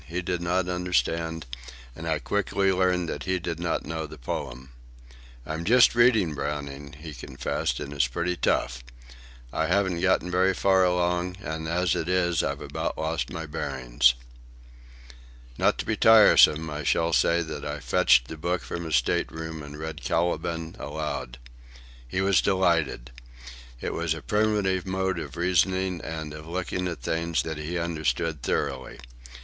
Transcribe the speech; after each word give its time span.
He 0.07 0.23
did 0.23 0.41
not 0.41 0.67
understand, 0.67 1.45
and 1.95 2.07
I 2.07 2.17
quickly 2.17 2.71
learned 2.71 3.07
that 3.09 3.25
he 3.25 3.37
did 3.37 3.59
not 3.59 3.85
know 3.85 4.07
the 4.07 4.17
poem. 4.17 4.71
"I'm 5.45 5.63
just 5.63 5.93
reading 5.93 6.33
Browning," 6.33 6.93
he 6.93 7.13
confessed, 7.13 7.79
"and 7.79 7.93
it's 7.93 8.07
pretty 8.07 8.35
tough. 8.35 8.83
I 9.53 9.67
haven't 9.67 9.99
got 10.01 10.23
very 10.23 10.55
far 10.55 10.83
along, 10.83 11.37
and 11.39 11.67
as 11.67 11.93
it 11.93 12.09
is 12.09 12.41
I've 12.41 12.61
about 12.61 12.97
lost 12.97 13.31
my 13.31 13.45
bearings." 13.45 14.15
Not 15.59 15.77
to 15.77 15.85
be 15.85 15.95
tiresome, 15.95 16.67
I 16.71 16.83
shall 16.83 17.13
say 17.13 17.43
that 17.43 17.63
I 17.63 17.79
fetched 17.79 18.27
the 18.27 18.37
book 18.37 18.63
from 18.63 18.85
his 18.85 18.95
state 18.95 19.31
room 19.31 19.61
and 19.61 19.77
read 19.77 20.01
"Caliban" 20.01 20.75
aloud. 20.79 21.37
He 22.07 22.21
was 22.21 22.41
delighted. 22.41 23.11
It 23.79 23.93
was 23.93 24.15
a 24.15 24.23
primitive 24.23 24.87
mode 24.87 25.19
of 25.19 25.37
reasoning 25.37 26.01
and 26.01 26.33
of 26.33 26.47
looking 26.47 26.87
at 26.87 27.03
things 27.03 27.43
that 27.43 27.57
he 27.59 27.77
understood 27.77 28.41
thoroughly. 28.41 28.97